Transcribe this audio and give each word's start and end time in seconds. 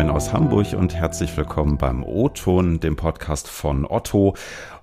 Moin 0.00 0.08
aus 0.08 0.32
Hamburg 0.32 0.72
und 0.72 0.94
herzlich 0.94 1.36
willkommen 1.36 1.76
beim 1.76 2.02
O-Ton, 2.02 2.80
dem 2.80 2.96
Podcast 2.96 3.48
von 3.48 3.84
Otto. 3.84 4.34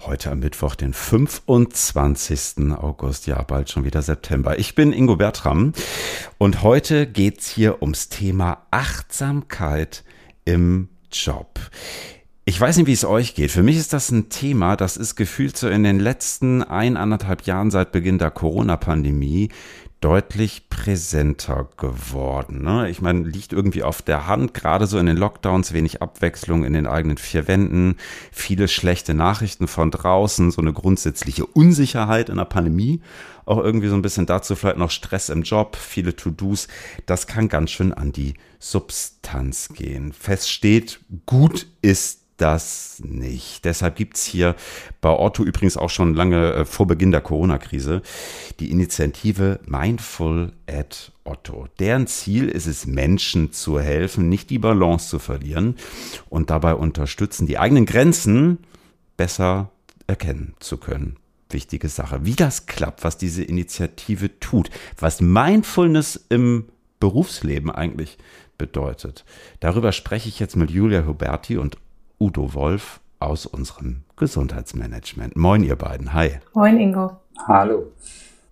Heute 0.05 0.29
am 0.29 0.42
Mittwoch, 0.42 0.76
den 0.76 0.94
25. 0.94 2.71
August, 2.74 3.26
ja, 3.26 3.42
bald 3.42 3.72
schon 3.72 3.83
wieder 3.83 4.03
September. 4.03 4.60
Ich 4.60 4.76
bin 4.76 4.94
Ingo 4.94 5.15
Bertram 5.15 5.74
und 6.38 6.62
heute 6.62 7.08
geht's 7.08 7.49
hier 7.49 7.81
ums 7.81 8.10
Thema 8.10 8.67
Achtsamkeit 8.69 10.03
im 10.46 10.88
Job. 11.12 11.62
Ich 12.46 12.62
weiß 12.62 12.78
nicht, 12.78 12.86
wie 12.86 12.94
es 12.94 13.04
euch 13.04 13.34
geht. 13.34 13.49
Für 13.49 13.63
mich 13.63 13.78
ist 13.78 13.94
das 13.94 14.12
ein 14.12 14.29
Thema, 14.29 14.76
das 14.76 14.97
ist 14.97 15.15
gefühlt 15.15 15.58
so 15.58 15.68
in 15.68 15.81
den 15.81 15.99
letzten 15.99 16.62
eineinhalb 16.62 17.41
Jahren 17.48 17.72
seit 17.72 17.91
Beginn 17.91 18.20
der 18.20 18.30
Corona-Pandemie 18.30 19.49
deutlich 20.02 20.70
präsenter 20.70 21.68
geworden. 21.77 22.64
Ne? 22.64 22.90
Ich 22.90 23.02
meine, 23.02 23.27
liegt 23.27 23.52
irgendwie 23.52 23.82
auf 23.82 24.02
der 24.02 24.28
Hand, 24.28 24.54
gerade 24.54 24.86
so 24.86 25.00
in 25.00 25.08
den 25.08 25.18
Lockdowns, 25.18 25.74
wenig 25.74 26.02
Abwechslung 26.02 26.64
in 26.64 26.74
den 26.74 26.86
eigenen 26.86 27.18
vier 27.18 27.48
Wänden, 27.48 27.96
viele 28.32 28.68
schlechte 28.68 29.14
Nachrichten 29.14 29.68
von 29.68 29.90
draußen, 29.90 30.52
so 30.52 30.62
eine 30.62 30.74
grundsätzliche 30.74 31.46
Unsicherheit 31.46 32.30
in 32.30 32.38
der 32.38 32.46
Pandemie, 32.46 33.02
auch 33.46 33.58
irgendwie 33.58 33.88
so 33.88 33.96
ein 33.96 34.04
bisschen 34.04 34.28
dazu 34.28 34.55
vielleicht 34.55 34.78
noch 34.78 34.91
Stress 34.91 35.30
im 35.30 35.41
Job, 35.41 35.76
viele 35.76 36.16
To-Dos, 36.16 36.68
das 37.08 37.26
kann 37.26 37.50
ganz 37.50 37.72
schön 37.72 37.94
an 37.94 38.12
die 38.12 38.36
Substanz 38.60 39.70
gehen. 39.74 40.14
Fest 40.14 40.52
steht, 40.52 41.00
gut 41.26 41.68
ist 41.82 42.27
das 42.38 43.02
nicht. 43.04 43.66
Deshalb 43.66 43.96
gibt's 43.96 44.23
hier 44.23 44.55
bei 45.02 45.09
Otto 45.09 45.44
übrigens 45.44 45.76
auch 45.76 45.90
schon 45.90 46.14
lange 46.14 46.54
äh, 46.54 46.66
vor 46.66 46.88
Beginn 46.88 47.12
der 47.12 47.22
Corona-Krise 47.22 48.02
die 48.60 48.72
Initiative 48.72 49.60
Mindful 49.66 50.54
at 50.68 51.12
Otto. 51.23 51.68
Deren 51.80 52.08
Ziel 52.08 52.48
ist 52.48 52.68
es, 52.68 52.86
Menschen 52.86 53.52
zu 53.52 53.80
helfen, 53.80 54.30
nicht 54.30 54.50
die 54.50 54.60
Balance 54.60 55.10
zu 55.10 55.20
verlieren 55.20 55.76
und 56.30 56.49
dabei 56.49 56.76
unterstützen, 56.76 57.48
die 57.48 57.58
eigenen 57.58 57.85
Grenzen 57.85 58.60
besser 59.18 59.71
erkennen 60.05 60.54
zu 60.60 60.77
können. 60.77 61.18
Wichtige 61.49 61.90
Sache. 61.90 62.26
Wie 62.26 62.35
das 62.35 62.65
klappt, 62.65 63.04
was 63.04 63.18
diese 63.18 63.43
Initiative 63.43 64.39
tut, 64.39 64.69
was 64.97 65.21
Mindfulness 65.21 66.25
im 66.30 66.65
Berufsleben 66.99 67.71
eigentlich 67.71 68.17
bedeutet. 68.58 69.23
Darüber 69.59 69.91
spreche 69.91 70.30
ich 70.30 70.39
jetzt 70.39 70.55
mit 70.55 70.71
Julia 70.71 71.05
Huberti 71.05 71.58
und 71.58 71.77
Udo 72.19 72.53
Wolf 72.53 72.99
aus 73.19 73.45
unserem 73.45 74.03
Gesundheitsmanagement. 74.15 75.35
Moin, 75.35 75.63
ihr 75.63 75.75
beiden. 75.75 76.13
Hi. 76.13 76.39
Moin, 76.53 76.79
Ingo. 76.79 77.17
Hallo. 77.47 77.91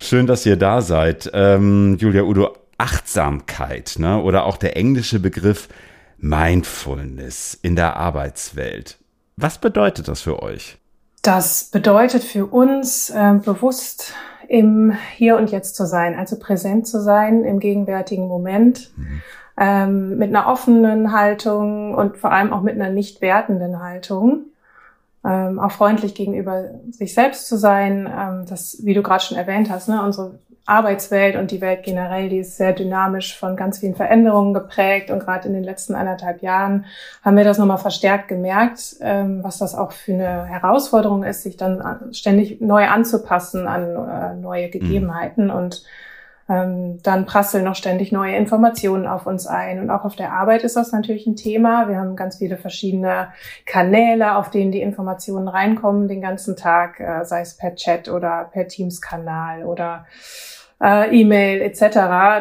Schön, 0.00 0.26
dass 0.26 0.46
ihr 0.46 0.56
da 0.56 0.82
seid. 0.82 1.30
Ähm, 1.32 1.96
Julia, 1.98 2.22
Udo, 2.22 2.56
Achtsamkeit 2.78 3.96
ne? 3.98 4.22
oder 4.22 4.44
auch 4.44 4.56
der 4.56 4.76
englische 4.76 5.18
Begriff 5.18 5.68
Mindfulness 6.18 7.58
in 7.60 7.76
der 7.76 7.96
Arbeitswelt. 7.96 8.98
Was 9.36 9.58
bedeutet 9.58 10.08
das 10.08 10.22
für 10.22 10.42
euch? 10.42 10.78
Das 11.22 11.64
bedeutet 11.64 12.22
für 12.22 12.46
uns, 12.46 13.10
äh, 13.10 13.34
bewusst 13.44 14.14
im 14.48 14.96
Hier 15.16 15.36
und 15.36 15.50
Jetzt 15.50 15.74
zu 15.74 15.86
sein, 15.86 16.14
also 16.14 16.38
präsent 16.38 16.86
zu 16.86 17.02
sein 17.02 17.42
im 17.42 17.58
gegenwärtigen 17.58 18.28
Moment. 18.28 18.92
Mhm 18.96 19.22
ähm, 19.58 20.18
mit 20.18 20.28
einer 20.28 20.48
offenen 20.48 21.12
Haltung 21.12 21.94
und 21.94 22.16
vor 22.16 22.32
allem 22.32 22.52
auch 22.52 22.62
mit 22.62 22.74
einer 22.74 22.90
nicht 22.90 23.20
wertenden 23.20 23.82
Haltung. 23.82 24.46
Ähm, 25.24 25.58
auch 25.58 25.72
freundlich 25.72 26.14
gegenüber 26.14 26.66
sich 26.90 27.14
selbst 27.14 27.48
zu 27.48 27.56
sein. 27.56 28.06
Ähm, 28.06 28.44
das, 28.48 28.78
wie 28.82 28.94
du 28.94 29.02
gerade 29.02 29.24
schon 29.24 29.36
erwähnt 29.36 29.70
hast, 29.70 29.88
ne, 29.88 30.02
unsere 30.02 30.38
Arbeitswelt 30.66 31.36
und 31.36 31.52
die 31.52 31.60
Welt 31.60 31.84
generell, 31.84 32.28
die 32.28 32.38
ist 32.38 32.56
sehr 32.56 32.72
dynamisch 32.72 33.38
von 33.38 33.56
ganz 33.56 33.78
vielen 33.78 33.94
Veränderungen 33.94 34.52
geprägt. 34.52 35.10
Und 35.10 35.20
gerade 35.20 35.48
in 35.48 35.54
den 35.54 35.64
letzten 35.64 35.94
anderthalb 35.94 36.42
Jahren 36.42 36.84
haben 37.22 37.36
wir 37.36 37.44
das 37.44 37.58
nochmal 37.58 37.78
verstärkt 37.78 38.28
gemerkt, 38.28 38.96
ähm, 39.00 39.42
was 39.42 39.58
das 39.58 39.74
auch 39.74 39.92
für 39.92 40.12
eine 40.12 40.44
Herausforderung 40.44 41.24
ist, 41.24 41.44
sich 41.44 41.56
dann 41.56 42.12
ständig 42.12 42.60
neu 42.60 42.86
anzupassen 42.86 43.66
an 43.66 43.82
äh, 43.82 44.34
neue 44.34 44.66
mhm. 44.66 44.72
Gegebenheiten. 44.72 45.44
Mhm. 45.46 45.50
Und 45.50 45.84
ähm, 46.48 47.00
dann 47.02 47.26
prasseln 47.26 47.64
noch 47.64 47.74
ständig 47.74 48.12
neue 48.12 48.36
Informationen 48.36 49.06
auf 49.06 49.26
uns 49.26 49.46
ein. 49.46 49.80
Und 49.80 49.90
auch 49.90 50.04
auf 50.04 50.16
der 50.16 50.32
Arbeit 50.32 50.62
ist 50.62 50.76
das 50.76 50.92
natürlich 50.92 51.26
ein 51.26 51.36
Thema. 51.36 51.88
Wir 51.88 51.98
haben 51.98 52.16
ganz 52.16 52.36
viele 52.36 52.56
verschiedene 52.56 53.28
Kanäle, 53.64 54.36
auf 54.36 54.50
denen 54.50 54.70
die 54.70 54.82
Informationen 54.82 55.48
reinkommen 55.48 56.08
den 56.08 56.20
ganzen 56.20 56.56
Tag, 56.56 57.00
äh, 57.00 57.24
sei 57.24 57.40
es 57.40 57.56
per 57.56 57.74
Chat 57.74 58.08
oder 58.08 58.48
per 58.52 58.68
Teams-Kanal 58.68 59.64
oder 59.64 60.06
äh, 60.80 61.20
E-Mail 61.20 61.62
etc. 61.62 61.80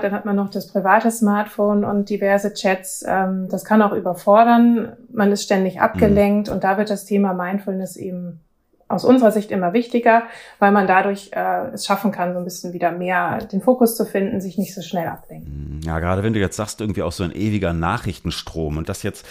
Dann 0.01 0.11
hat 0.11 0.25
man 0.25 0.35
noch 0.35 0.49
das 0.49 0.71
private 0.71 1.09
Smartphone 1.09 1.83
und 1.83 2.09
diverse 2.09 2.53
Chats. 2.53 3.03
Ähm, 3.07 3.47
das 3.49 3.65
kann 3.65 3.81
auch 3.81 3.93
überfordern. 3.93 4.95
Man 5.11 5.31
ist 5.31 5.43
ständig 5.43 5.81
abgelenkt 5.81 6.49
mhm. 6.49 6.53
und 6.53 6.63
da 6.63 6.77
wird 6.77 6.89
das 6.89 7.05
Thema 7.05 7.33
Mindfulness 7.33 7.97
eben 7.97 8.44
aus 8.87 9.03
unserer 9.03 9.31
Sicht 9.31 9.49
immer 9.49 9.73
wichtiger, 9.73 10.23
weil 10.59 10.71
man 10.71 10.85
dadurch 10.85 11.31
äh, 11.33 11.69
es 11.73 11.85
schaffen 11.85 12.11
kann, 12.11 12.33
so 12.33 12.39
ein 12.39 12.45
bisschen 12.45 12.73
wieder 12.73 12.91
mehr 12.91 13.39
den 13.39 13.61
Fokus 13.61 13.95
zu 13.95 14.05
finden, 14.05 14.41
sich 14.41 14.57
nicht 14.57 14.75
so 14.75 14.81
schnell 14.81 15.07
ablenken. 15.07 15.81
Ja, 15.83 15.99
gerade 15.99 16.21
wenn 16.21 16.33
du 16.33 16.39
jetzt 16.39 16.55
sagst, 16.55 16.81
irgendwie 16.81 17.01
auch 17.01 17.11
so 17.11 17.23
ein 17.23 17.31
ewiger 17.31 17.73
Nachrichtenstrom 17.73 18.77
und 18.77 18.87
das 18.87 19.01
jetzt 19.01 19.25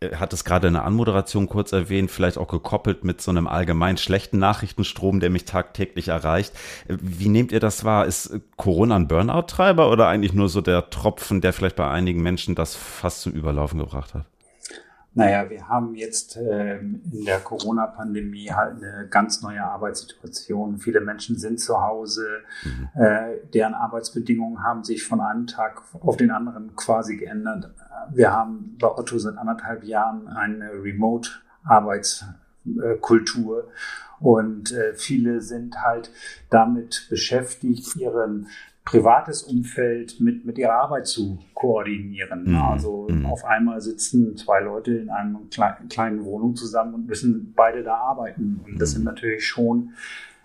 äh, 0.00 0.16
hat 0.16 0.32
es 0.32 0.44
gerade 0.44 0.66
in 0.66 0.74
der 0.74 0.84
Anmoderation 0.84 1.48
kurz 1.48 1.70
erwähnt, 1.72 2.10
vielleicht 2.10 2.36
auch 2.36 2.48
gekoppelt 2.48 3.04
mit 3.04 3.20
so 3.20 3.30
einem 3.30 3.46
allgemein 3.46 3.96
schlechten 3.96 4.38
Nachrichtenstrom, 4.38 5.20
der 5.20 5.30
mich 5.30 5.44
tagtäglich 5.44 6.08
erreicht. 6.08 6.52
Wie 6.88 7.28
nehmt 7.28 7.52
ihr 7.52 7.60
das 7.60 7.84
wahr? 7.84 8.06
Ist 8.06 8.40
Corona 8.56 8.96
ein 8.96 9.06
Burnout-Treiber 9.06 9.88
oder 9.90 10.08
eigentlich 10.08 10.32
nur 10.32 10.48
so 10.48 10.60
der 10.60 10.90
Tropfen, 10.90 11.40
der 11.40 11.52
vielleicht 11.52 11.76
bei 11.76 11.88
einigen 11.88 12.22
Menschen 12.22 12.56
das 12.56 12.74
fast 12.74 13.22
zum 13.22 13.32
Überlaufen 13.32 13.78
gebracht 13.78 14.14
hat? 14.14 14.26
Naja, 15.16 15.48
wir 15.48 15.66
haben 15.66 15.94
jetzt 15.94 16.36
ähm, 16.36 17.00
in 17.10 17.24
der 17.24 17.40
Corona-Pandemie 17.40 18.50
halt 18.50 18.82
eine 18.82 19.08
ganz 19.08 19.40
neue 19.40 19.64
Arbeitssituation. 19.64 20.76
Viele 20.76 21.00
Menschen 21.00 21.38
sind 21.38 21.58
zu 21.58 21.80
Hause, 21.80 22.42
mhm. 22.62 22.90
äh, 23.02 23.38
deren 23.54 23.72
Arbeitsbedingungen 23.72 24.62
haben 24.62 24.84
sich 24.84 25.04
von 25.04 25.22
einem 25.22 25.46
Tag 25.46 25.80
auf 26.00 26.18
den 26.18 26.30
anderen 26.30 26.76
quasi 26.76 27.16
geändert. 27.16 27.70
Wir 28.12 28.30
haben 28.30 28.76
bei 28.78 28.88
Otto 28.88 29.18
seit 29.18 29.38
anderthalb 29.38 29.84
Jahren 29.84 30.28
eine 30.28 30.70
Remote-Arbeitskultur. 30.82 33.70
Und 34.20 34.72
äh, 34.72 34.92
viele 34.92 35.40
sind 35.40 35.80
halt 35.80 36.10
damit 36.50 37.06
beschäftigt, 37.08 37.96
ihren 37.96 38.48
privates 38.86 39.42
Umfeld 39.42 40.20
mit, 40.20 40.46
mit 40.46 40.56
ihrer 40.56 40.74
Arbeit 40.74 41.08
zu 41.08 41.38
koordinieren. 41.54 42.44
Mhm. 42.44 42.56
Also 42.56 43.08
mhm. 43.10 43.26
auf 43.26 43.44
einmal 43.44 43.80
sitzen 43.80 44.36
zwei 44.36 44.60
Leute 44.60 44.92
in 44.94 45.10
einer 45.10 45.40
kleinen, 45.50 45.88
kleinen 45.88 46.24
Wohnung 46.24 46.54
zusammen 46.54 46.94
und 46.94 47.06
müssen 47.06 47.52
beide 47.54 47.82
da 47.82 47.96
arbeiten. 47.96 48.60
Und 48.64 48.80
das 48.80 48.90
mhm. 48.90 48.94
sind 48.94 49.04
natürlich 49.04 49.44
schon 49.44 49.90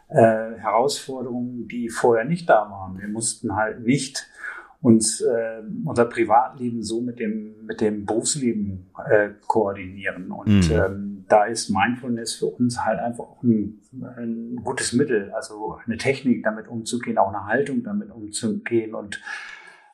äh, 0.09 0.55
Herausforderungen, 0.57 1.67
die 1.67 1.87
vorher 1.89 2.25
nicht 2.25 2.49
da 2.49 2.69
waren. 2.69 2.99
Wir 2.99 3.07
mussten 3.07 3.55
halt 3.55 3.85
nicht 3.85 4.27
uns 4.81 5.21
äh, 5.21 5.61
unser 5.85 6.05
Privatleben 6.05 6.81
so 6.81 6.99
mit 6.99 7.19
dem 7.19 7.53
mit 7.67 7.79
dem 7.79 8.07
Berufsleben 8.07 8.87
äh, 9.07 9.29
koordinieren 9.45 10.31
und 10.31 10.67
mhm. 10.67 10.71
ähm, 10.71 11.10
da 11.31 11.45
ist 11.45 11.69
Mindfulness 11.69 12.33
für 12.35 12.47
uns 12.47 12.83
halt 12.83 12.99
einfach 12.99 13.41
ein, 13.43 13.81
ein 14.17 14.57
gutes 14.63 14.93
Mittel, 14.93 15.31
also 15.31 15.77
eine 15.85 15.97
Technik 15.97 16.43
damit 16.43 16.67
umzugehen, 16.67 17.17
auch 17.17 17.29
eine 17.29 17.45
Haltung 17.45 17.83
damit 17.83 18.11
umzugehen 18.11 18.93
und 18.95 19.21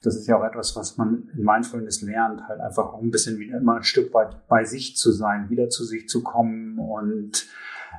das 0.04 0.16
ist 0.16 0.28
ja 0.28 0.38
auch 0.38 0.44
etwas, 0.44 0.76
was 0.76 0.98
man 0.98 1.30
in 1.36 1.44
Mindfulness 1.44 2.02
lernt, 2.02 2.48
halt 2.48 2.60
einfach 2.62 2.94
auch 2.94 3.02
ein 3.02 3.12
bisschen 3.12 3.40
wieder 3.40 3.58
immer 3.58 3.78
ein 3.78 3.84
Stück 3.84 4.14
weit 4.14 4.48
bei 4.48 4.64
sich 4.64 4.96
zu 4.96 5.12
sein, 5.12 5.50
wieder 5.50 5.70
zu 5.70 5.84
sich 5.84 6.08
zu 6.08 6.24
kommen 6.24 6.80
und 6.80 7.48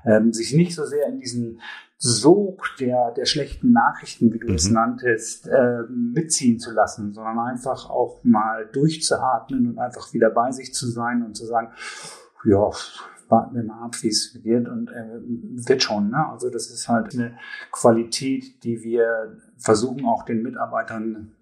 ähm, 0.05 0.33
sich 0.33 0.55
nicht 0.55 0.75
so 0.75 0.85
sehr 0.85 1.07
in 1.09 1.19
diesen 1.19 1.61
Sog 1.99 2.63
der, 2.79 3.11
der 3.11 3.25
schlechten 3.25 3.73
Nachrichten, 3.73 4.33
wie 4.33 4.39
du 4.39 4.49
mhm. 4.49 4.55
es 4.55 4.71
nanntest, 4.71 5.49
äh, 5.49 5.83
mitziehen 5.91 6.61
zu 6.61 6.71
lassen, 6.71 7.13
sondern 7.13 7.41
einfach 7.41 7.91
auch 7.91 8.23
mal 8.23 8.69
durchzuatmen 8.73 9.69
und 9.71 9.79
einfach 9.79 10.13
wieder 10.13 10.31
bei 10.31 10.53
sich 10.53 10.73
zu 10.73 10.87
sein 10.87 11.25
und 11.25 11.37
zu 11.37 11.45
sagen, 11.45 11.73
ja, 12.45 12.71
warten 13.29 13.55
wir 13.55 13.63
mal 13.63 13.85
ab, 13.85 13.97
wie 14.03 14.09
es 14.09 14.39
wird 14.43 14.69
und 14.69 14.91
äh, 14.91 15.21
wird 15.69 15.83
schon. 15.83 16.11
Ne? 16.11 16.29
Also 16.29 16.51
das 16.51 16.71
ist 16.71 16.89
halt 16.89 17.15
eine 17.15 17.37
Qualität, 17.73 18.65
die 18.65 18.83
wir 18.83 19.37
versuchen 19.57 20.05
auch 20.05 20.25
den 20.25 20.43
Mitarbeitern 20.43 21.33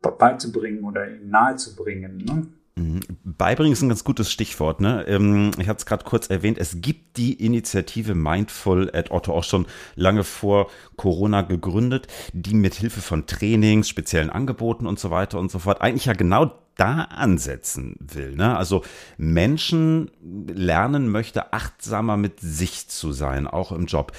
beizubringen 0.00 0.84
oder 0.84 1.08
ihnen 1.08 1.30
nahezubringen. 1.30 2.18
Ne? 2.18 2.46
Mhm. 2.78 3.00
Beibringen 3.24 3.72
ist 3.72 3.82
ein 3.82 3.88
ganz 3.88 4.04
gutes 4.04 4.30
Stichwort. 4.30 4.80
Ne? 4.80 5.04
Ähm, 5.08 5.50
ich 5.58 5.68
hatte 5.68 5.78
es 5.78 5.86
gerade 5.86 6.04
kurz 6.04 6.28
erwähnt. 6.28 6.58
Es 6.58 6.80
gibt 6.80 7.16
die 7.16 7.32
Initiative 7.32 8.14
Mindful 8.14 8.90
at 8.94 9.10
Otto 9.10 9.32
auch 9.32 9.44
schon 9.44 9.66
lange 9.94 10.24
vor 10.24 10.68
Corona 10.96 11.42
gegründet, 11.42 12.06
die 12.32 12.54
mit 12.54 12.74
Hilfe 12.74 13.00
von 13.00 13.26
Trainings, 13.26 13.88
speziellen 13.88 14.30
Angeboten 14.30 14.86
und 14.86 14.98
so 14.98 15.10
weiter 15.10 15.38
und 15.38 15.50
so 15.50 15.58
fort 15.58 15.80
eigentlich 15.80 16.04
ja 16.04 16.12
genau 16.12 16.52
da 16.76 17.02
ansetzen 17.02 17.96
will. 18.00 18.36
Ne? 18.36 18.56
Also 18.56 18.82
Menschen 19.16 20.10
lernen 20.22 21.08
möchte, 21.08 21.52
achtsamer 21.52 22.16
mit 22.16 22.40
sich 22.40 22.88
zu 22.88 23.12
sein, 23.12 23.46
auch 23.46 23.72
im 23.72 23.86
Job. 23.86 24.12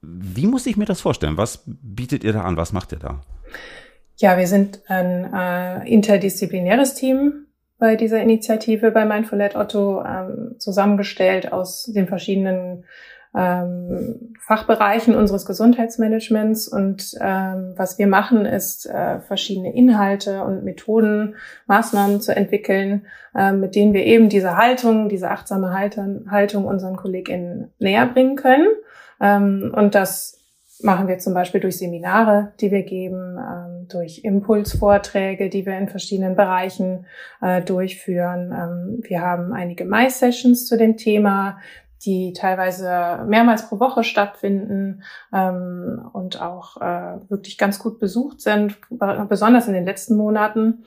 Wie 0.00 0.46
muss 0.46 0.66
ich 0.66 0.76
mir 0.76 0.84
das 0.84 1.00
vorstellen? 1.00 1.36
Was 1.36 1.64
bietet 1.66 2.24
ihr 2.24 2.32
da 2.32 2.42
an? 2.42 2.56
Was 2.56 2.72
macht 2.72 2.92
ihr 2.92 2.98
da? 2.98 3.20
Ja, 4.16 4.38
wir 4.38 4.46
sind 4.46 4.80
ein 4.86 5.32
äh, 5.34 5.88
interdisziplinäres 5.88 6.94
Team 6.94 7.46
bei 7.78 7.96
dieser 7.96 8.22
Initiative 8.22 8.92
bei 8.92 9.04
Mindful 9.04 9.42
at 9.42 9.56
Otto 9.56 10.04
ähm, 10.04 10.54
zusammengestellt 10.58 11.52
aus 11.52 11.84
den 11.84 12.06
verschiedenen 12.06 12.84
ähm, 13.36 14.34
Fachbereichen 14.40 15.14
unseres 15.14 15.44
Gesundheitsmanagements. 15.46 16.68
Und 16.68 17.14
ähm, 17.20 17.72
was 17.76 17.98
wir 17.98 18.06
machen, 18.06 18.46
ist 18.46 18.86
äh, 18.86 19.20
verschiedene 19.20 19.74
Inhalte 19.74 20.44
und 20.44 20.64
Methoden, 20.64 21.36
Maßnahmen 21.66 22.20
zu 22.20 22.34
entwickeln, 22.34 23.06
äh, 23.34 23.52
mit 23.52 23.74
denen 23.74 23.92
wir 23.92 24.04
eben 24.04 24.28
diese 24.28 24.56
Haltung, 24.56 25.08
diese 25.08 25.30
achtsame 25.30 25.72
Haltung, 25.72 26.66
unseren 26.66 26.96
KollegInnen 26.96 27.72
näher 27.78 28.06
bringen 28.06 28.36
können. 28.36 28.68
Ähm, 29.20 29.72
und 29.74 29.94
das 29.94 30.40
machen 30.82 31.08
wir 31.08 31.18
zum 31.18 31.34
Beispiel 31.34 31.60
durch 31.60 31.78
Seminare, 31.78 32.52
die 32.60 32.70
wir 32.70 32.82
geben, 32.82 33.38
ähm, 33.38 33.88
durch 33.88 34.22
Impulsvorträge, 34.24 35.48
die 35.48 35.66
wir 35.66 35.78
in 35.78 35.88
verschiedenen 35.88 36.36
Bereichen 36.36 37.06
äh, 37.40 37.62
durchführen. 37.62 38.52
Ähm, 38.52 39.02
wir 39.02 39.20
haben 39.20 39.52
einige 39.52 39.84
Mai-Sessions 39.84 40.66
zu 40.66 40.76
dem 40.76 40.96
Thema 40.96 41.58
die 42.04 42.32
teilweise 42.32 43.24
mehrmals 43.26 43.68
pro 43.68 43.80
Woche 43.80 44.04
stattfinden 44.04 45.02
ähm, 45.32 46.08
und 46.12 46.40
auch 46.40 46.80
äh, 46.80 47.18
wirklich 47.28 47.58
ganz 47.58 47.78
gut 47.78 47.98
besucht 47.98 48.40
sind, 48.40 48.76
besonders 49.28 49.68
in 49.68 49.74
den 49.74 49.84
letzten 49.84 50.16
Monaten. 50.16 50.84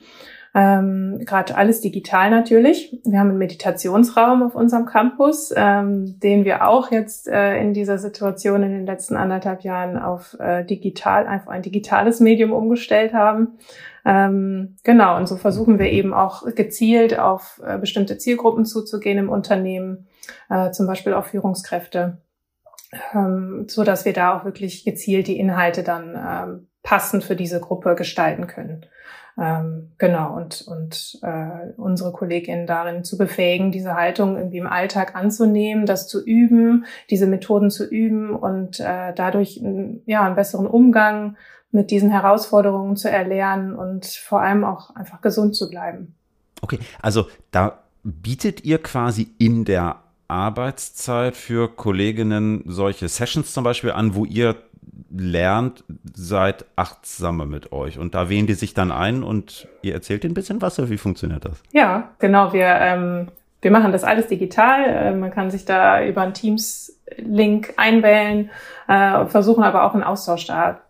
Ähm, 0.54 1.20
Gerade 1.24 1.56
alles 1.56 1.80
digital 1.80 2.30
natürlich. 2.30 2.98
Wir 3.04 3.20
haben 3.20 3.28
einen 3.28 3.38
Meditationsraum 3.38 4.42
auf 4.42 4.56
unserem 4.56 4.86
Campus, 4.86 5.52
ähm, 5.54 6.18
den 6.18 6.44
wir 6.44 6.66
auch 6.66 6.90
jetzt 6.90 7.28
äh, 7.28 7.60
in 7.60 7.74
dieser 7.74 7.98
Situation 7.98 8.64
in 8.64 8.72
den 8.72 8.86
letzten 8.86 9.14
anderthalb 9.14 9.62
Jahren 9.62 9.96
auf 9.96 10.36
äh, 10.40 10.64
digital, 10.64 11.28
einfach 11.28 11.52
ein 11.52 11.62
digitales 11.62 12.18
Medium 12.18 12.52
umgestellt 12.52 13.12
haben. 13.12 13.58
Ähm, 14.04 14.76
genau, 14.82 15.16
und 15.16 15.28
so 15.28 15.36
versuchen 15.36 15.78
wir 15.78 15.92
eben 15.92 16.12
auch 16.12 16.44
gezielt 16.54 17.16
auf 17.18 17.60
äh, 17.64 17.78
bestimmte 17.78 18.18
Zielgruppen 18.18 18.64
zuzugehen 18.64 19.18
im 19.18 19.28
Unternehmen 19.28 20.07
äh, 20.50 20.70
zum 20.70 20.86
Beispiel 20.86 21.14
auch 21.14 21.26
Führungskräfte, 21.26 22.18
ähm, 23.14 23.66
so 23.68 23.84
dass 23.84 24.04
wir 24.04 24.12
da 24.12 24.38
auch 24.38 24.44
wirklich 24.44 24.84
gezielt 24.84 25.26
die 25.26 25.38
Inhalte 25.38 25.82
dann 25.82 26.14
ähm, 26.16 26.68
passend 26.82 27.24
für 27.24 27.36
diese 27.36 27.60
Gruppe 27.60 27.94
gestalten 27.94 28.46
können. 28.46 28.86
Ähm, 29.40 29.92
genau, 29.98 30.36
und, 30.36 30.62
und 30.66 31.20
äh, 31.22 31.70
unsere 31.76 32.10
KollegInnen 32.10 32.66
darin 32.66 33.04
zu 33.04 33.16
befähigen, 33.16 33.70
diese 33.70 33.94
Haltung 33.94 34.36
irgendwie 34.36 34.58
im 34.58 34.66
Alltag 34.66 35.14
anzunehmen, 35.14 35.86
das 35.86 36.08
zu 36.08 36.24
üben, 36.24 36.86
diese 37.08 37.28
Methoden 37.28 37.70
zu 37.70 37.86
üben 37.86 38.34
und 38.34 38.80
äh, 38.80 39.12
dadurch 39.14 39.60
ja, 40.06 40.24
einen 40.24 40.34
besseren 40.34 40.66
Umgang 40.66 41.36
mit 41.70 41.90
diesen 41.92 42.10
Herausforderungen 42.10 42.96
zu 42.96 43.10
erlernen 43.10 43.76
und 43.76 44.06
vor 44.06 44.40
allem 44.40 44.64
auch 44.64 44.96
einfach 44.96 45.20
gesund 45.20 45.54
zu 45.54 45.70
bleiben. 45.70 46.16
Okay, 46.60 46.80
also 47.00 47.26
da 47.52 47.78
bietet 48.02 48.64
ihr 48.64 48.82
quasi 48.82 49.28
in 49.38 49.64
der 49.64 49.96
Arbeitszeit 50.28 51.36
für 51.36 51.68
Kolleginnen 51.68 52.62
solche 52.66 53.08
Sessions 53.08 53.52
zum 53.52 53.64
Beispiel 53.64 53.92
an, 53.92 54.14
wo 54.14 54.24
ihr 54.24 54.56
lernt, 55.10 55.84
seid 56.14 56.66
achtsamer 56.76 57.46
mit 57.46 57.72
euch. 57.72 57.98
Und 57.98 58.14
da 58.14 58.28
wählen 58.28 58.46
die 58.46 58.54
sich 58.54 58.74
dann 58.74 58.92
ein 58.92 59.22
und 59.22 59.66
ihr 59.82 59.94
erzählt 59.94 60.24
ihnen 60.24 60.32
ein 60.32 60.34
bisschen 60.34 60.60
was, 60.60 60.78
wie 60.90 60.98
funktioniert 60.98 61.44
das? 61.44 61.62
Ja, 61.72 62.10
genau. 62.18 62.52
Wir, 62.52 62.66
ähm, 62.66 63.28
wir 63.62 63.70
machen 63.70 63.92
das 63.92 64.04
alles 64.04 64.28
digital. 64.28 64.84
Äh, 64.84 65.14
man 65.14 65.30
kann 65.30 65.50
sich 65.50 65.64
da 65.64 66.04
über 66.04 66.22
einen 66.22 66.34
Teams-Link 66.34 67.74
einwählen, 67.76 68.50
äh, 68.86 69.26
versuchen 69.26 69.64
aber 69.64 69.84
auch 69.84 69.94
einen 69.94 70.04
Austausch 70.04 70.46
da 70.46 70.80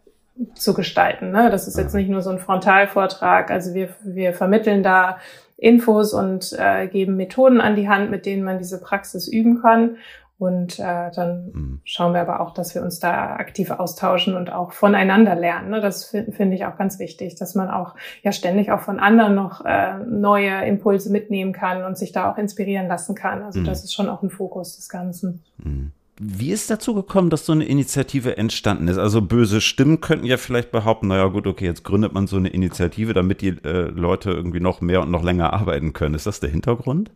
zu 0.54 0.74
gestalten. 0.74 1.30
Ne? 1.30 1.50
Das 1.50 1.66
ist 1.66 1.78
jetzt 1.78 1.94
nicht 1.94 2.08
nur 2.08 2.22
so 2.22 2.30
ein 2.30 2.38
Frontalvortrag. 2.38 3.50
Also 3.50 3.74
wir, 3.74 3.88
wir 4.02 4.32
vermitteln 4.32 4.82
da 4.82 5.18
Infos 5.58 6.14
und 6.14 6.56
äh, 6.56 6.86
geben 6.86 7.16
Methoden 7.16 7.60
an 7.60 7.76
die 7.76 7.88
Hand, 7.88 8.10
mit 8.10 8.24
denen 8.26 8.44
man 8.44 8.58
diese 8.58 8.80
Praxis 8.80 9.28
üben 9.28 9.60
kann. 9.60 9.96
Und 10.38 10.78
äh, 10.78 11.10
dann 11.10 11.50
mhm. 11.52 11.80
schauen 11.82 12.14
wir 12.14 12.20
aber 12.20 12.38
auch, 12.38 12.54
dass 12.54 12.72
wir 12.72 12.82
uns 12.82 13.00
da 13.00 13.34
aktiv 13.34 13.72
austauschen 13.72 14.36
und 14.36 14.52
auch 14.52 14.70
voneinander 14.70 15.34
lernen. 15.34 15.70
Ne? 15.70 15.80
Das 15.80 16.04
finde 16.04 16.30
find 16.30 16.54
ich 16.54 16.64
auch 16.64 16.76
ganz 16.76 17.00
wichtig, 17.00 17.34
dass 17.34 17.56
man 17.56 17.68
auch 17.68 17.96
ja 18.22 18.30
ständig 18.30 18.70
auch 18.70 18.80
von 18.80 19.00
anderen 19.00 19.34
noch 19.34 19.64
äh, 19.64 19.98
neue 19.98 20.64
Impulse 20.64 21.10
mitnehmen 21.10 21.52
kann 21.52 21.82
und 21.82 21.98
sich 21.98 22.12
da 22.12 22.30
auch 22.30 22.38
inspirieren 22.38 22.86
lassen 22.86 23.16
kann. 23.16 23.42
Also 23.42 23.58
mhm. 23.58 23.64
das 23.64 23.82
ist 23.82 23.92
schon 23.92 24.08
auch 24.08 24.22
ein 24.22 24.30
Fokus 24.30 24.76
des 24.76 24.88
Ganzen. 24.88 25.42
Mhm. 25.58 25.90
Wie 26.20 26.50
ist 26.50 26.68
dazu 26.68 26.94
gekommen, 26.94 27.30
dass 27.30 27.46
so 27.46 27.52
eine 27.52 27.64
Initiative 27.64 28.36
entstanden 28.36 28.88
ist? 28.88 28.98
Also 28.98 29.22
böse 29.22 29.60
Stimmen 29.60 30.00
könnten 30.00 30.26
ja 30.26 30.36
vielleicht 30.36 30.72
behaupten, 30.72 31.08
naja 31.08 31.26
gut, 31.26 31.46
okay, 31.46 31.66
jetzt 31.66 31.84
gründet 31.84 32.12
man 32.12 32.26
so 32.26 32.36
eine 32.36 32.48
Initiative, 32.48 33.14
damit 33.14 33.40
die 33.40 33.50
äh, 33.62 33.88
Leute 33.90 34.30
irgendwie 34.30 34.58
noch 34.58 34.80
mehr 34.80 35.02
und 35.02 35.12
noch 35.12 35.22
länger 35.22 35.52
arbeiten 35.52 35.92
können. 35.92 36.16
Ist 36.16 36.26
das 36.26 36.40
der 36.40 36.50
Hintergrund? 36.50 37.12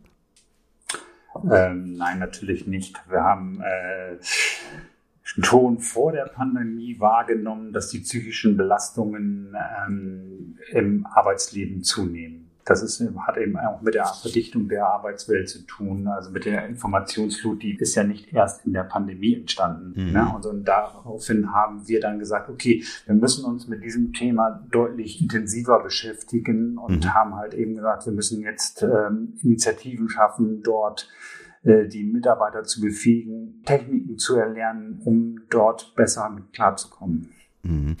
Ähm, 1.51 1.93
nein, 1.93 2.19
natürlich 2.19 2.65
nicht. 2.65 2.95
Wir 3.09 3.23
haben 3.23 3.61
äh, 3.61 4.17
schon 5.23 5.79
vor 5.79 6.13
der 6.13 6.25
Pandemie 6.25 6.97
wahrgenommen, 6.99 7.73
dass 7.73 7.89
die 7.89 7.99
psychischen 7.99 8.55
Belastungen 8.55 9.53
ähm, 9.85 10.57
im 10.71 11.05
Arbeitsleben 11.07 11.83
zunehmen 11.83 12.52
das 12.65 12.81
ist, 12.81 13.03
hat 13.27 13.37
eben 13.37 13.57
auch 13.57 13.81
mit 13.81 13.93
der 13.93 14.05
Verdichtung 14.05 14.69
der 14.69 14.87
Arbeitswelt 14.87 15.49
zu 15.49 15.65
tun, 15.65 16.07
also 16.07 16.31
mit 16.31 16.45
der 16.45 16.65
Informationsflut, 16.67 17.61
die 17.61 17.75
ist 17.75 17.95
ja 17.95 18.03
nicht 18.03 18.31
erst 18.33 18.65
in 18.65 18.73
der 18.73 18.83
Pandemie 18.83 19.35
entstanden. 19.35 19.93
Mhm. 19.95 20.13
Ne? 20.13 20.31
Und, 20.33 20.45
und 20.45 20.65
daraufhin 20.65 21.53
haben 21.53 21.87
wir 21.87 21.99
dann 21.99 22.19
gesagt, 22.19 22.49
okay, 22.49 22.83
wir 23.05 23.15
müssen 23.15 23.43
uns 23.45 23.67
mit 23.67 23.83
diesem 23.83 24.13
Thema 24.13 24.65
deutlich 24.71 25.21
intensiver 25.21 25.83
beschäftigen 25.83 26.77
und 26.77 27.03
mhm. 27.03 27.13
haben 27.13 27.35
halt 27.35 27.53
eben 27.53 27.75
gesagt, 27.75 28.05
wir 28.05 28.13
müssen 28.13 28.41
jetzt 28.41 28.81
ähm, 28.83 29.33
Initiativen 29.41 30.07
schaffen, 30.09 30.61
dort 30.63 31.09
äh, 31.63 31.87
die 31.87 32.03
Mitarbeiter 32.03 32.63
zu 32.63 32.81
befähigen, 32.81 33.61
Techniken 33.65 34.17
zu 34.17 34.37
erlernen, 34.37 35.01
um 35.03 35.41
dort 35.49 35.93
besser 35.95 36.29
mit 36.29 36.53
klarzukommen. 36.53 37.29
Mhm. 37.65 37.95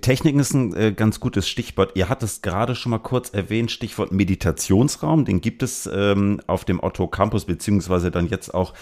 Techniken 0.00 0.38
ist 0.38 0.54
ein 0.54 0.74
äh, 0.74 0.92
ganz 0.92 1.20
gutes 1.20 1.46
Stichwort. 1.46 1.92
Ihr 1.94 2.08
hattet 2.08 2.28
es 2.30 2.42
gerade 2.42 2.74
schon 2.74 2.88
mal 2.88 2.98
kurz 2.98 3.28
erwähnt, 3.30 3.70
Stichwort 3.70 4.12
Meditationsraum. 4.12 5.26
Den 5.26 5.42
gibt 5.42 5.62
es 5.62 5.88
ähm, 5.92 6.40
auf 6.46 6.64
dem 6.64 6.82
Otto 6.82 7.06
Campus, 7.06 7.44
beziehungsweise 7.44 8.10
dann 8.10 8.28
jetzt 8.28 8.54
auch 8.54 8.72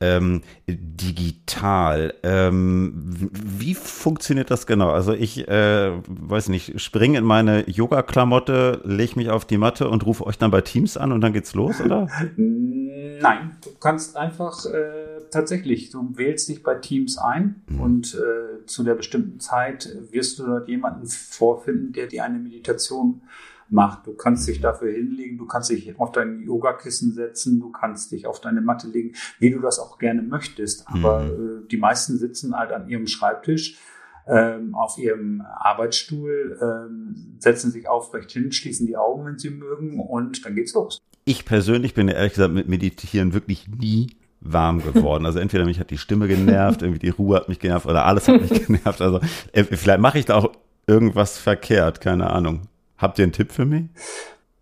ähm, 0.00 0.42
digital. 0.68 2.12
Ähm, 2.22 3.30
wie 3.32 3.74
funktioniert 3.74 4.50
das 4.50 4.66
genau? 4.66 4.90
Also 4.90 5.14
ich 5.14 5.48
äh, 5.48 5.92
weiß 6.06 6.50
nicht, 6.50 6.78
springe 6.78 7.16
in 7.16 7.24
meine 7.24 7.68
Yoga-Klamotte, 7.68 8.82
lege 8.84 9.16
mich 9.16 9.30
auf 9.30 9.46
die 9.46 9.56
Matte 9.56 9.88
und 9.88 10.04
rufe 10.04 10.26
euch 10.26 10.36
dann 10.36 10.50
bei 10.50 10.60
Teams 10.60 10.98
an 10.98 11.10
und 11.10 11.22
dann 11.22 11.32
geht's 11.32 11.54
los, 11.54 11.80
oder? 11.80 12.06
Nein, 12.36 13.56
du 13.64 13.70
kannst 13.80 14.16
einfach 14.16 14.66
äh, 14.66 15.20
tatsächlich, 15.30 15.90
du 15.90 16.16
wählst 16.16 16.48
dich 16.48 16.62
bei 16.62 16.74
Teams 16.74 17.18
ein 17.18 17.62
mhm. 17.66 17.80
und 17.80 18.14
äh, 18.14 18.66
zu 18.66 18.84
der 18.84 18.94
bestimmten 18.94 19.40
Zeit 19.40 19.69
wirst 20.10 20.38
du 20.38 20.46
dort 20.46 20.68
jemanden 20.68 21.06
vorfinden, 21.06 21.92
der 21.92 22.06
dir 22.06 22.24
eine 22.24 22.38
Meditation 22.38 23.22
macht. 23.68 24.06
Du 24.06 24.14
kannst 24.14 24.48
dich 24.48 24.60
dafür 24.60 24.92
hinlegen, 24.92 25.38
du 25.38 25.46
kannst 25.46 25.70
dich 25.70 25.98
auf 25.98 26.12
dein 26.12 26.40
Yogakissen 26.40 27.12
setzen, 27.12 27.60
du 27.60 27.70
kannst 27.70 28.12
dich 28.12 28.26
auf 28.26 28.40
deine 28.40 28.60
Matte 28.60 28.88
legen, 28.88 29.14
wie 29.38 29.50
du 29.50 29.60
das 29.60 29.78
auch 29.78 29.98
gerne 29.98 30.22
möchtest. 30.22 30.86
Aber 30.86 31.20
mhm. 31.20 31.64
äh, 31.64 31.68
die 31.68 31.76
meisten 31.76 32.18
sitzen 32.18 32.56
halt 32.56 32.72
an 32.72 32.88
ihrem 32.88 33.06
Schreibtisch 33.06 33.78
ähm, 34.26 34.74
auf 34.74 34.98
ihrem 34.98 35.40
Arbeitsstuhl, 35.40 36.58
ähm, 36.60 37.36
setzen 37.38 37.70
sich 37.70 37.88
aufrecht 37.88 38.30
hin, 38.32 38.52
schließen 38.52 38.86
die 38.86 38.96
Augen, 38.96 39.24
wenn 39.24 39.38
sie 39.38 39.50
mögen, 39.50 40.00
und 40.00 40.44
dann 40.44 40.54
geht's 40.54 40.74
los 40.74 41.00
ich 41.30 41.44
persönlich 41.44 41.94
bin 41.94 42.08
ehrlich 42.08 42.32
gesagt 42.32 42.52
mit 42.52 42.68
Meditieren 42.68 43.32
wirklich 43.32 43.68
nie 43.68 44.16
warm 44.40 44.82
geworden. 44.82 45.26
Also 45.26 45.38
entweder 45.38 45.64
mich 45.64 45.78
hat 45.78 45.90
die 45.90 45.98
Stimme 45.98 46.28
genervt, 46.28 46.82
irgendwie 46.82 46.98
die 46.98 47.10
Ruhe 47.10 47.36
hat 47.36 47.48
mich 47.48 47.58
genervt 47.58 47.86
oder 47.86 48.06
alles 48.06 48.28
hat 48.28 48.40
mich 48.40 48.66
genervt. 48.66 49.00
Also 49.00 49.20
äh, 49.52 49.64
vielleicht 49.64 50.00
mache 50.00 50.18
ich 50.18 50.24
da 50.24 50.36
auch 50.36 50.52
irgendwas 50.86 51.38
verkehrt, 51.38 52.00
keine 52.00 52.30
Ahnung. 52.30 52.62
Habt 52.98 53.18
ihr 53.18 53.22
einen 53.24 53.32
Tipp 53.32 53.52
für 53.52 53.64
mich? 53.64 53.84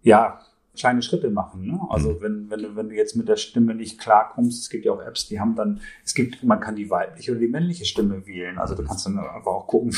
Ja, 0.03 0.41
kleine 0.77 1.03
Schritte 1.03 1.31
machen. 1.31 1.67
Ne? 1.67 1.81
Also 1.91 2.11
mhm. 2.11 2.21
wenn, 2.21 2.51
wenn, 2.51 2.63
du, 2.63 2.77
wenn 2.77 2.89
du 2.89 2.95
jetzt 2.95 3.17
mit 3.17 3.29
der 3.29 3.37
Stimme 3.37 3.75
nicht 3.75 3.99
klarkommst, 3.99 4.63
es 4.63 4.71
gibt 4.71 4.85
ja 4.85 4.93
auch 4.93 5.03
Apps, 5.03 5.27
die 5.27 5.41
haben 5.41 5.55
dann, 5.55 5.81
es 6.05 6.15
gibt, 6.15 6.43
man 6.45 6.61
kann 6.61 6.77
die 6.77 6.91
weibliche 6.91 7.33
oder 7.33 7.41
die 7.41 7.49
männliche 7.49 7.85
Stimme 7.85 8.27
wählen. 8.27 8.59
Also 8.59 8.75
du 8.75 8.85
kannst 8.85 9.07
dann 9.07 9.19
einfach 9.19 9.53
auch 9.53 9.67
gucken, 9.67 9.95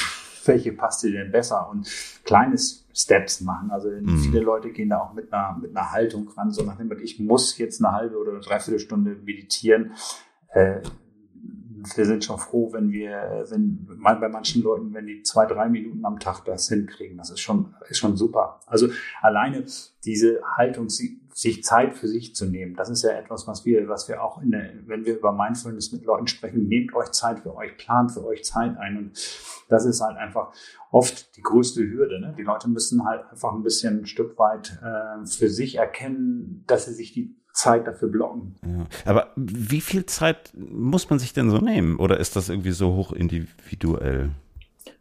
welche 0.50 0.72
passt 0.72 1.02
dir 1.02 1.12
denn 1.12 1.30
besser 1.30 1.68
und 1.70 1.88
kleine 2.24 2.56
Steps 2.58 3.40
machen. 3.40 3.70
Also 3.70 3.88
mhm. 3.88 4.18
viele 4.18 4.40
Leute 4.40 4.70
gehen 4.70 4.90
da 4.90 4.98
auch 4.98 5.14
mit 5.14 5.32
einer, 5.32 5.56
mit 5.60 5.76
einer 5.76 5.92
Haltung 5.92 6.28
ran, 6.36 6.50
so 6.50 6.62
nach 6.64 6.76
dem 6.76 6.90
ich 7.00 7.18
muss 7.18 7.56
jetzt 7.58 7.82
eine 7.82 7.94
halbe 7.94 8.18
oder 8.18 8.32
eine 8.32 8.40
dreiviertel 8.40 8.80
Stunde 8.80 9.16
meditieren. 9.24 9.92
Äh, 10.52 10.80
wir 11.94 12.06
sind 12.06 12.24
schon 12.24 12.38
froh, 12.38 12.72
wenn 12.72 12.90
wir, 12.90 13.44
wenn 13.50 13.86
bei 14.02 14.28
manchen 14.28 14.62
Leuten, 14.62 14.92
wenn 14.94 15.06
die 15.06 15.22
zwei, 15.22 15.46
drei 15.46 15.68
Minuten 15.68 16.04
am 16.04 16.18
Tag 16.18 16.44
das 16.44 16.68
hinkriegen. 16.68 17.16
Das 17.16 17.30
ist 17.30 17.40
schon, 17.40 17.74
ist 17.88 17.98
schon 17.98 18.16
super. 18.16 18.60
Also 18.66 18.88
alleine 19.20 19.64
diese 20.04 20.40
Haltung, 20.56 20.88
sich 20.88 21.64
Zeit 21.64 21.94
für 21.94 22.08
sich 22.08 22.34
zu 22.34 22.46
nehmen, 22.46 22.74
das 22.74 22.90
ist 22.90 23.02
ja 23.02 23.10
etwas, 23.10 23.46
was 23.46 23.64
wir, 23.64 23.88
was 23.88 24.08
wir 24.08 24.22
auch 24.22 24.42
in 24.42 24.50
der, 24.50 24.70
wenn 24.86 25.04
wir 25.04 25.16
über 25.16 25.32
Mindfulness 25.32 25.92
mit 25.92 26.04
Leuten 26.04 26.26
sprechen, 26.26 26.68
nehmt 26.68 26.94
euch 26.94 27.10
Zeit 27.12 27.40
für 27.40 27.54
euch, 27.56 27.76
plant 27.76 28.12
für 28.12 28.24
euch 28.24 28.44
Zeit 28.44 28.76
ein. 28.76 28.96
Und 28.96 29.12
das 29.68 29.86
ist 29.86 30.00
halt 30.00 30.16
einfach 30.16 30.52
oft 30.90 31.36
die 31.36 31.42
größte 31.42 31.82
Hürde. 31.82 32.20
Ne? 32.20 32.34
Die 32.36 32.42
Leute 32.42 32.68
müssen 32.68 33.04
halt 33.04 33.30
einfach 33.30 33.52
ein 33.52 33.62
bisschen 33.62 34.00
ein 34.00 34.06
Stück 34.06 34.38
weit 34.38 34.78
äh, 34.82 35.26
für 35.26 35.48
sich 35.48 35.76
erkennen, 35.76 36.64
dass 36.66 36.86
sie 36.86 36.94
sich 36.94 37.12
die 37.12 37.39
Zeit 37.52 37.86
dafür 37.86 38.08
blocken. 38.08 38.54
Ja. 38.62 38.86
Aber 39.10 39.28
wie 39.36 39.80
viel 39.80 40.06
Zeit 40.06 40.52
muss 40.54 41.10
man 41.10 41.18
sich 41.18 41.32
denn 41.32 41.50
so 41.50 41.58
nehmen? 41.58 41.96
Oder 41.96 42.18
ist 42.18 42.36
das 42.36 42.48
irgendwie 42.48 42.72
so 42.72 42.94
hoch 42.94 43.12
individuell? 43.12 44.30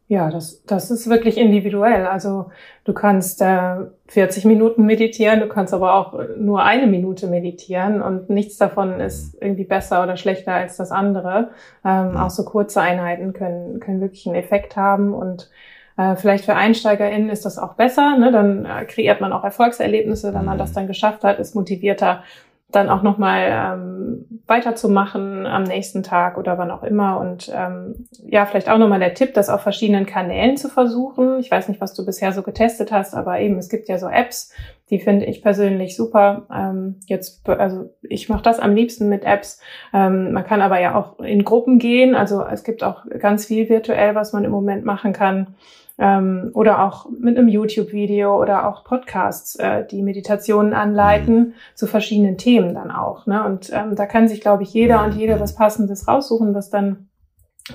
Ja, 0.07 0.31
das, 0.31 0.63
das 0.65 0.89
ist 0.89 1.07
wirklich 1.07 1.37
individuell. 1.37 2.07
Also 2.07 2.49
du 2.83 2.93
kannst 2.93 3.43
äh, 3.43 3.75
40 4.07 4.45
Minuten 4.45 4.87
meditieren, 4.87 5.39
du 5.39 5.47
kannst 5.47 5.71
aber 5.71 5.93
auch 5.93 6.19
nur 6.35 6.63
eine 6.63 6.87
Minute 6.87 7.27
meditieren 7.27 8.01
und 8.01 8.27
nichts 8.27 8.57
davon 8.57 8.99
ist 8.99 9.37
irgendwie 9.39 9.65
besser 9.65 10.01
oder 10.01 10.17
schlechter 10.17 10.53
als 10.53 10.77
das 10.77 10.91
andere. 10.91 11.51
Ähm, 11.85 12.17
Auch 12.17 12.31
so 12.31 12.43
kurze 12.43 12.81
Einheiten 12.81 13.33
können, 13.33 13.79
können 13.79 14.01
wirklich 14.01 14.25
einen 14.25 14.35
Effekt 14.35 14.75
haben 14.75 15.13
und 15.13 15.43
äh, 15.43 15.78
vielleicht 16.15 16.45
für 16.45 16.55
EinsteigerInnen 16.55 17.29
ist 17.29 17.45
das 17.45 17.57
auch 17.57 17.73
besser. 17.73 18.17
Ne? 18.17 18.31
Dann 18.31 18.65
äh, 18.65 18.85
kreiert 18.85 19.21
man 19.21 19.33
auch 19.33 19.43
Erfolgserlebnisse, 19.43 20.33
wenn 20.33 20.45
man 20.45 20.57
das 20.57 20.71
dann 20.71 20.87
geschafft 20.87 21.23
hat, 21.23 21.39
ist 21.39 21.55
motivierter, 21.55 22.23
dann 22.71 22.89
auch 22.89 23.01
nochmal 23.01 23.49
ähm, 23.51 24.41
weiterzumachen 24.45 25.47
am 25.47 25.63
nächsten 25.63 26.03
Tag 26.03 26.37
oder 26.37 26.57
wann 26.59 26.69
auch 26.69 26.83
immer. 26.83 27.19
Und 27.19 27.51
ähm, 27.53 28.05
ja, 28.27 28.45
vielleicht 28.45 28.69
auch 28.69 28.77
nochmal 28.77 28.99
der 28.99 29.15
Tipp, 29.15 29.33
das 29.33 29.49
auf 29.49 29.61
verschiedenen 29.61 30.05
Kanälen 30.05 30.55
zu 30.55 30.69
versuchen. 30.69 31.39
Ich 31.39 31.49
weiß 31.49 31.67
nicht, 31.67 31.81
was 31.81 31.95
du 31.95 32.05
bisher 32.05 32.31
so 32.31 32.43
getestet 32.43 32.91
hast, 32.91 33.15
aber 33.15 33.39
eben, 33.39 33.57
es 33.57 33.69
gibt 33.69 33.89
ja 33.89 33.97
so 33.97 34.07
Apps, 34.07 34.53
die 34.91 34.99
finde 34.99 35.25
ich 35.25 35.41
persönlich 35.41 35.95
super. 35.95 36.45
Ähm, 36.53 36.99
jetzt, 37.07 37.47
also 37.49 37.89
ich 38.03 38.29
mache 38.29 38.43
das 38.43 38.59
am 38.59 38.75
liebsten 38.75 39.09
mit 39.09 39.23
Apps. 39.23 39.59
Ähm, 39.91 40.31
man 40.31 40.43
kann 40.43 40.61
aber 40.61 40.79
ja 40.79 40.95
auch 40.95 41.19
in 41.19 41.43
Gruppen 41.43 41.79
gehen. 41.79 42.13
Also 42.13 42.43
es 42.43 42.63
gibt 42.63 42.83
auch 42.83 43.03
ganz 43.19 43.45
viel 43.45 43.67
virtuell, 43.67 44.13
was 44.13 44.31
man 44.31 44.45
im 44.45 44.51
Moment 44.51 44.85
machen 44.85 45.11
kann 45.11 45.55
ähm, 45.99 46.51
oder 46.53 46.85
auch 46.85 47.09
mit 47.09 47.37
einem 47.37 47.49
YouTube-Video 47.49 48.41
oder 48.41 48.67
auch 48.67 48.83
Podcasts, 48.83 49.55
äh, 49.55 49.85
die 49.85 50.01
Meditationen 50.01 50.73
anleiten 50.73 51.35
mhm. 51.35 51.53
zu 51.75 51.87
verschiedenen 51.87 52.37
Themen 52.37 52.73
dann 52.73 52.89
auch. 52.89 53.25
Ne? 53.25 53.43
Und 53.45 53.71
ähm, 53.73 53.95
da 53.95 54.05
kann 54.05 54.27
sich, 54.27 54.41
glaube 54.41 54.63
ich, 54.63 54.73
jeder 54.73 55.03
und 55.03 55.15
jede 55.15 55.39
was 55.39 55.55
Passendes 55.55 56.07
raussuchen, 56.07 56.55
was 56.55 56.69
dann 56.69 57.09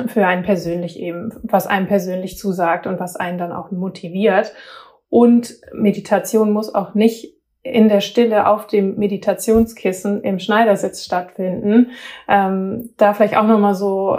für 0.06 0.26
einen 0.26 0.42
persönlich 0.42 0.98
eben, 0.98 1.32
was 1.42 1.66
einem 1.66 1.86
persönlich 1.86 2.38
zusagt 2.38 2.86
und 2.86 2.98
was 2.98 3.14
einen 3.14 3.38
dann 3.38 3.52
auch 3.52 3.70
motiviert. 3.70 4.52
Und 5.08 5.54
Meditation 5.72 6.50
muss 6.50 6.74
auch 6.74 6.94
nicht 6.94 7.34
in 7.62 7.88
der 7.88 8.00
Stille 8.00 8.46
auf 8.46 8.66
dem 8.66 8.96
Meditationskissen 8.96 10.22
im 10.22 10.38
Schneidersitz 10.38 11.04
stattfinden. 11.04 11.90
Ähm, 12.28 12.90
da 12.96 13.14
vielleicht 13.14 13.36
auch 13.36 13.46
nochmal 13.46 13.74
so 13.74 14.18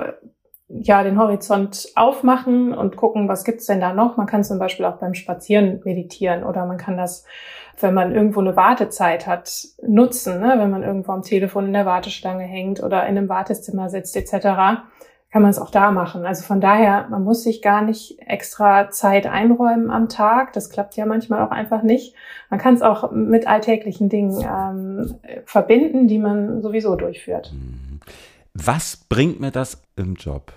ja, 0.67 1.03
den 1.03 1.19
Horizont 1.19 1.89
aufmachen 1.95 2.74
und 2.74 2.98
gucken, 2.98 3.27
was 3.27 3.43
gibt's 3.43 3.67
denn 3.67 3.79
da 3.79 3.93
noch. 3.93 4.17
Man 4.17 4.25
kann 4.25 4.43
zum 4.43 4.57
Beispiel 4.57 4.86
auch 4.86 4.98
beim 4.98 5.13
Spazieren 5.13 5.81
meditieren 5.84 6.43
oder 6.43 6.65
man 6.65 6.77
kann 6.77 6.98
das, 6.98 7.25
wenn 7.79 7.93
man 7.93 8.15
irgendwo 8.15 8.39
eine 8.39 8.55
Wartezeit 8.55 9.27
hat, 9.27 9.51
nutzen, 9.81 10.39
ne? 10.39 10.55
wenn 10.57 10.72
man 10.72 10.84
irgendwo 10.84 11.12
am 11.12 11.22
Telefon 11.22 11.67
in 11.67 11.74
der 11.74 11.86
Warteschlange 11.86 12.43
hängt 12.43 12.81
oder 12.81 13.03
in 13.03 13.17
einem 13.17 13.29
Wartezimmer 13.29 13.89
sitzt 13.89 14.15
etc., 14.17 14.81
kann 15.31 15.41
man 15.41 15.51
es 15.51 15.60
auch 15.60 15.69
da 15.69 15.91
machen. 15.91 16.25
Also 16.25 16.45
von 16.45 16.62
daher, 16.62 17.07
man 17.10 17.24
muss 17.24 17.43
sich 17.43 17.62
gar 17.62 17.81
nicht 17.81 18.19
extra 18.25 18.89
Zeit 18.89 19.27
einräumen 19.27 19.91
am 19.91 20.07
Tag. 20.07 20.53
Das 20.53 20.69
klappt 20.69 20.95
ja 20.95 21.05
manchmal 21.05 21.45
auch 21.45 21.51
einfach 21.51 21.84
nicht. 21.84 22.15
Man 22.50 22.57
kann 22.57 22.74
es 22.74 22.81
auch 22.81 23.12
mit 23.12 23.45
alltäglichen 23.45 24.07
Dingen 24.07 24.41
ähm, 24.41 25.15
verbinden, 25.43 26.07
die 26.07 26.19
man 26.19 26.62
sowieso 26.62 26.95
durchführt. 26.95 27.51
Mhm. 27.53 27.84
Was 28.57 28.95
bringt 28.95 29.41
mir 29.41 29.51
das 29.51 29.83
im 29.97 30.15
Job? 30.15 30.53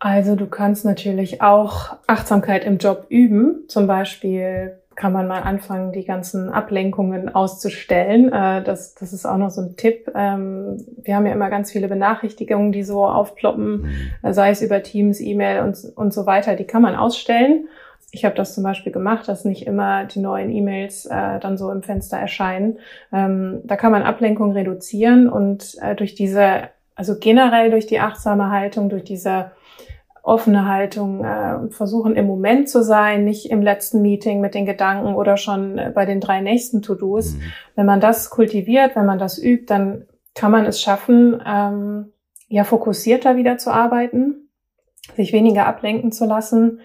Also 0.00 0.34
du 0.34 0.46
kannst 0.46 0.84
natürlich 0.84 1.42
auch 1.42 1.96
Achtsamkeit 2.08 2.64
im 2.64 2.78
Job 2.78 3.06
üben. 3.08 3.64
Zum 3.68 3.86
Beispiel 3.86 4.80
kann 4.96 5.12
man 5.12 5.28
mal 5.28 5.42
anfangen, 5.42 5.92
die 5.92 6.04
ganzen 6.04 6.50
Ablenkungen 6.50 7.32
auszustellen. 7.32 8.32
Äh, 8.32 8.64
das, 8.64 8.94
das 8.96 9.12
ist 9.12 9.24
auch 9.24 9.36
noch 9.36 9.50
so 9.50 9.62
ein 9.62 9.76
Tipp. 9.76 10.10
Ähm, 10.14 10.84
wir 11.02 11.14
haben 11.14 11.26
ja 11.26 11.32
immer 11.32 11.50
ganz 11.50 11.70
viele 11.70 11.86
Benachrichtigungen, 11.86 12.72
die 12.72 12.82
so 12.82 13.06
aufploppen, 13.06 13.82
mhm. 14.22 14.32
sei 14.32 14.50
es 14.50 14.60
über 14.60 14.82
Teams, 14.82 15.20
E-Mail 15.20 15.62
und, 15.62 15.78
und 15.94 16.12
so 16.12 16.26
weiter. 16.26 16.56
Die 16.56 16.66
kann 16.66 16.82
man 16.82 16.96
ausstellen 16.96 17.68
ich 18.14 18.26
habe 18.26 18.34
das 18.34 18.54
zum 18.54 18.62
Beispiel 18.62 18.92
gemacht, 18.92 19.26
dass 19.26 19.46
nicht 19.46 19.66
immer 19.66 20.04
die 20.04 20.20
neuen 20.20 20.50
E-Mails 20.50 21.06
äh, 21.06 21.40
dann 21.40 21.56
so 21.56 21.70
im 21.72 21.82
Fenster 21.82 22.18
erscheinen. 22.18 22.78
Ähm, 23.10 23.62
da 23.64 23.76
kann 23.76 23.90
man 23.90 24.02
Ablenkung 24.02 24.52
reduzieren 24.52 25.30
und 25.30 25.78
äh, 25.80 25.94
durch 25.94 26.14
diese, 26.14 26.68
also 26.94 27.18
generell 27.18 27.70
durch 27.70 27.86
die 27.86 28.00
achtsame 28.00 28.50
Haltung, 28.50 28.90
durch 28.90 29.04
diese 29.04 29.52
offene 30.22 30.66
Haltung 30.68 31.24
äh, 31.24 31.70
versuchen 31.70 32.14
im 32.14 32.26
Moment 32.26 32.68
zu 32.68 32.84
sein, 32.84 33.24
nicht 33.24 33.50
im 33.50 33.62
letzten 33.62 34.02
Meeting 34.02 34.42
mit 34.42 34.54
den 34.54 34.66
Gedanken 34.66 35.14
oder 35.14 35.38
schon 35.38 35.78
äh, 35.78 35.90
bei 35.92 36.04
den 36.04 36.20
drei 36.20 36.42
nächsten 36.42 36.82
To-Dos. 36.82 37.32
Mhm. 37.32 37.40
Wenn 37.76 37.86
man 37.86 38.00
das 38.00 38.28
kultiviert, 38.28 38.94
wenn 38.94 39.06
man 39.06 39.18
das 39.18 39.42
übt, 39.42 39.64
dann 39.68 40.04
kann 40.34 40.52
man 40.52 40.66
es 40.66 40.82
schaffen, 40.82 41.42
ähm, 41.46 42.12
ja 42.48 42.64
fokussierter 42.64 43.36
wieder 43.36 43.56
zu 43.56 43.70
arbeiten, 43.70 44.50
sich 45.16 45.32
weniger 45.32 45.66
ablenken 45.66 46.12
zu 46.12 46.26
lassen 46.26 46.80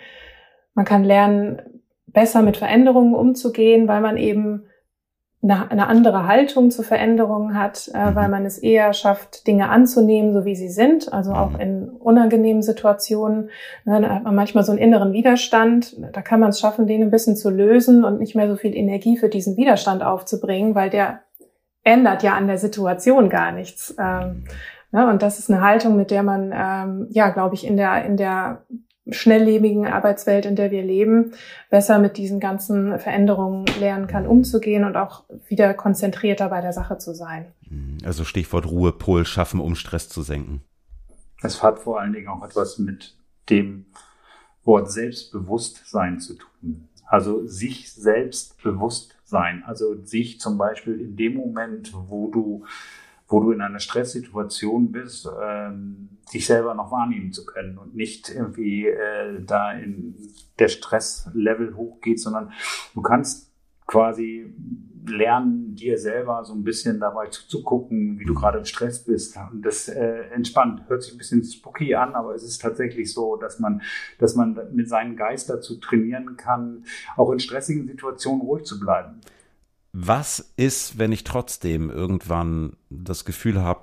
man 0.77 0.85
kann 0.85 1.03
lernen, 1.03 1.59
besser 2.05 2.43
mit 2.43 2.55
Veränderungen 2.55 3.15
umzugehen, 3.15 3.87
weil 3.87 3.99
man 3.99 4.15
eben 4.15 4.67
eine, 5.41 5.71
eine 5.71 5.87
andere 5.87 6.27
Haltung 6.27 6.69
zu 6.69 6.83
Veränderungen 6.83 7.59
hat, 7.59 7.89
äh, 7.95 8.11
mhm. 8.11 8.15
weil 8.15 8.29
man 8.29 8.45
es 8.45 8.59
eher 8.59 8.93
schafft, 8.93 9.47
Dinge 9.47 9.69
anzunehmen, 9.69 10.33
so 10.33 10.45
wie 10.45 10.55
sie 10.55 10.69
sind, 10.69 11.11
also 11.11 11.31
auch 11.33 11.51
mhm. 11.51 11.59
in 11.59 11.89
unangenehmen 11.89 12.61
Situationen. 12.61 13.49
Ne, 13.85 14.01
da 14.01 14.09
hat 14.15 14.23
man 14.23 14.35
manchmal 14.35 14.63
so 14.63 14.71
einen 14.71 14.79
inneren 14.79 15.13
Widerstand. 15.13 15.95
Da 16.13 16.21
kann 16.21 16.39
man 16.39 16.49
es 16.49 16.59
schaffen, 16.59 16.85
den 16.85 17.01
ein 17.01 17.11
bisschen 17.11 17.35
zu 17.35 17.49
lösen 17.49 18.05
und 18.05 18.19
nicht 18.19 18.35
mehr 18.35 18.47
so 18.47 18.55
viel 18.55 18.75
Energie 18.75 19.17
für 19.17 19.29
diesen 19.29 19.57
Widerstand 19.57 20.03
aufzubringen, 20.03 20.75
weil 20.75 20.91
der 20.91 21.21
ändert 21.83 22.21
ja 22.21 22.35
an 22.35 22.45
der 22.45 22.59
Situation 22.59 23.29
gar 23.29 23.51
nichts. 23.51 23.95
Ähm, 23.99 24.43
ne, 24.91 25.09
und 25.09 25.23
das 25.23 25.39
ist 25.39 25.49
eine 25.49 25.61
Haltung, 25.61 25.97
mit 25.97 26.11
der 26.11 26.21
man, 26.21 26.53
ähm, 26.53 27.07
ja, 27.09 27.29
glaube 27.29 27.55
ich, 27.55 27.65
in 27.65 27.77
der, 27.77 28.05
in 28.05 28.15
der 28.15 28.61
schnelllebigen 29.11 29.87
Arbeitswelt, 29.87 30.45
in 30.45 30.55
der 30.55 30.71
wir 30.71 30.83
leben, 30.83 31.33
besser 31.69 31.99
mit 31.99 32.17
diesen 32.17 32.39
ganzen 32.39 32.99
Veränderungen 32.99 33.65
lernen 33.79 34.07
kann, 34.07 34.27
umzugehen 34.27 34.83
und 34.83 34.95
auch 34.95 35.23
wieder 35.47 35.73
konzentrierter 35.73 36.49
bei 36.49 36.61
der 36.61 36.73
Sache 36.73 36.97
zu 36.97 37.13
sein. 37.13 37.45
Also 38.03 38.23
Stichwort 38.23 38.65
Ruhepol 38.65 39.25
schaffen, 39.25 39.59
um 39.59 39.75
Stress 39.75 40.09
zu 40.09 40.21
senken. 40.21 40.61
Es 41.41 41.61
hat 41.61 41.79
vor 41.79 41.99
allen 41.99 42.13
Dingen 42.13 42.27
auch 42.27 42.43
etwas 42.43 42.79
mit 42.79 43.15
dem 43.49 43.85
Wort 44.63 44.91
Selbstbewusstsein 44.91 46.19
zu 46.19 46.35
tun. 46.35 46.87
Also 47.05 47.45
sich 47.45 47.93
selbst 47.93 48.61
bewusst 48.61 49.15
sein. 49.23 49.63
Also 49.65 49.95
sich 50.03 50.39
zum 50.39 50.57
Beispiel 50.57 50.99
in 50.99 51.15
dem 51.15 51.35
Moment, 51.35 51.93
wo 51.93 52.29
du 52.29 52.65
wo 53.27 53.41
du 53.41 53.51
in 53.51 53.61
einer 53.61 53.79
Stresssituation 53.79 54.91
bist, 54.91 55.29
ähm, 55.41 56.09
dich 56.33 56.45
selber 56.45 56.73
noch 56.73 56.91
wahrnehmen 56.91 57.31
zu 57.31 57.45
können 57.45 57.77
und 57.77 57.95
nicht 57.95 58.29
irgendwie 58.29 58.87
äh, 58.87 59.41
da 59.45 59.73
in 59.73 60.15
der 60.59 60.67
Stresslevel 60.69 61.75
hochgeht, 61.75 62.19
sondern 62.19 62.51
du 62.93 63.01
kannst 63.01 63.51
quasi 63.85 64.53
lernen, 65.07 65.75
dir 65.75 65.97
selber 65.97 66.43
so 66.43 66.53
ein 66.53 66.63
bisschen 66.63 66.99
dabei 66.99 67.27
zuzugucken, 67.27 68.19
wie 68.19 68.25
du 68.25 68.33
gerade 68.33 68.59
im 68.59 68.65
Stress 68.65 69.03
bist. 69.05 69.37
Und 69.51 69.61
das 69.61 69.87
äh, 69.87 70.23
entspannt. 70.33 70.83
Hört 70.87 71.03
sich 71.03 71.13
ein 71.13 71.17
bisschen 71.17 71.43
spooky 71.43 71.95
an, 71.95 72.13
aber 72.13 72.35
es 72.35 72.43
ist 72.43 72.61
tatsächlich 72.61 73.13
so, 73.13 73.37
dass 73.37 73.59
man, 73.59 73.81
dass 74.19 74.35
man 74.35 74.59
mit 74.73 74.89
seinem 74.89 75.15
Geist 75.15 75.49
dazu 75.49 75.79
trainieren 75.79 76.35
kann, 76.35 76.83
auch 77.15 77.31
in 77.31 77.39
stressigen 77.39 77.87
Situationen 77.87 78.41
ruhig 78.41 78.65
zu 78.65 78.79
bleiben. 78.79 79.21
Was 79.99 80.53
ist, 80.57 80.99
wenn 80.99 81.11
ich 81.11 81.23
trotzdem 81.23 81.89
irgendwann 81.89 82.77
das 82.91 83.25
Gefühl 83.25 83.63
habe, 83.63 83.79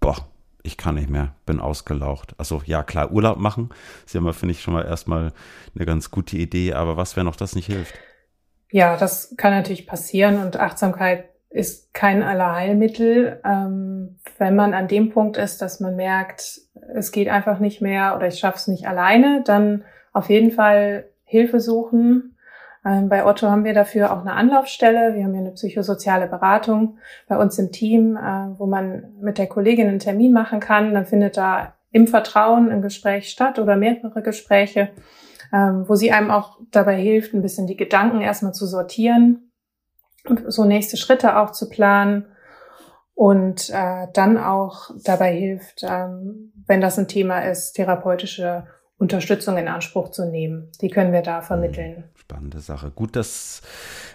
boah, 0.00 0.16
ich 0.62 0.78
kann 0.78 0.94
nicht 0.94 1.10
mehr, 1.10 1.34
bin 1.44 1.60
ausgelaucht. 1.60 2.34
Also 2.38 2.62
ja, 2.64 2.82
klar, 2.82 3.12
Urlaub 3.12 3.36
machen, 3.36 3.68
ist 4.06 4.14
ja 4.14 4.22
mal, 4.22 4.32
finde 4.32 4.52
ich, 4.52 4.62
schon 4.62 4.72
mal 4.72 4.86
erstmal 4.86 5.30
eine 5.74 5.84
ganz 5.84 6.10
gute 6.10 6.38
Idee, 6.38 6.72
aber 6.72 6.96
was, 6.96 7.18
wenn 7.18 7.28
auch 7.28 7.36
das 7.36 7.54
nicht 7.54 7.66
hilft? 7.66 7.92
Ja, 8.70 8.96
das 8.96 9.34
kann 9.36 9.52
natürlich 9.52 9.86
passieren 9.86 10.42
und 10.42 10.56
Achtsamkeit 10.56 11.28
ist 11.50 11.92
kein 11.92 12.22
Allerheilmittel. 12.22 13.38
Ähm, 13.44 14.20
wenn 14.38 14.56
man 14.56 14.72
an 14.72 14.88
dem 14.88 15.10
Punkt 15.10 15.36
ist, 15.36 15.60
dass 15.60 15.80
man 15.80 15.96
merkt, 15.96 16.62
es 16.94 17.12
geht 17.12 17.28
einfach 17.28 17.58
nicht 17.58 17.82
mehr 17.82 18.16
oder 18.16 18.28
ich 18.28 18.38
schaffe 18.38 18.56
es 18.56 18.68
nicht 18.68 18.88
alleine, 18.88 19.42
dann 19.44 19.84
auf 20.14 20.30
jeden 20.30 20.50
Fall 20.50 21.10
Hilfe 21.24 21.60
suchen 21.60 22.31
bei 22.84 23.24
Otto 23.24 23.48
haben 23.48 23.64
wir 23.64 23.74
dafür 23.74 24.12
auch 24.12 24.22
eine 24.22 24.32
Anlaufstelle. 24.32 25.14
Wir 25.14 25.24
haben 25.24 25.32
hier 25.32 25.42
eine 25.42 25.52
psychosoziale 25.52 26.26
Beratung 26.26 26.98
bei 27.28 27.36
uns 27.36 27.58
im 27.58 27.70
Team, 27.70 28.16
äh, 28.16 28.58
wo 28.58 28.66
man 28.66 29.14
mit 29.20 29.38
der 29.38 29.46
Kollegin 29.46 29.86
einen 29.86 30.00
Termin 30.00 30.32
machen 30.32 30.58
kann. 30.58 30.92
Dann 30.92 31.06
findet 31.06 31.36
da 31.36 31.74
im 31.92 32.08
Vertrauen 32.08 32.70
ein 32.70 32.82
Gespräch 32.82 33.30
statt 33.30 33.58
oder 33.58 33.76
mehrere 33.76 34.22
Gespräche, 34.22 34.90
ähm, 35.52 35.84
wo 35.86 35.94
sie 35.94 36.10
einem 36.10 36.30
auch 36.30 36.58
dabei 36.72 36.96
hilft, 36.96 37.34
ein 37.34 37.42
bisschen 37.42 37.66
die 37.66 37.76
Gedanken 37.76 38.20
erstmal 38.20 38.54
zu 38.54 38.66
sortieren, 38.66 39.52
so 40.46 40.64
nächste 40.64 40.96
Schritte 40.96 41.36
auch 41.38 41.52
zu 41.52 41.68
planen 41.68 42.26
und 43.14 43.70
äh, 43.70 44.08
dann 44.12 44.38
auch 44.38 44.90
dabei 45.04 45.32
hilft, 45.32 45.84
ähm, 45.88 46.52
wenn 46.66 46.80
das 46.80 46.98
ein 46.98 47.08
Thema 47.08 47.40
ist, 47.40 47.74
therapeutische 47.74 48.66
Unterstützung 49.02 49.58
in 49.58 49.66
Anspruch 49.66 50.12
zu 50.12 50.30
nehmen. 50.30 50.68
Die 50.80 50.88
können 50.88 51.12
wir 51.12 51.22
da 51.22 51.42
vermitteln. 51.42 52.04
Spannende 52.14 52.60
Sache. 52.60 52.92
Gut, 52.92 53.16
dass 53.16 53.60